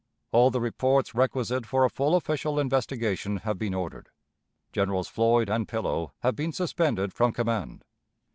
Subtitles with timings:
[0.31, 4.09] "All the reports requisite for a full official investigation have been ordered.
[4.73, 7.83] Generals Floyd and Pillow have been suspended from command.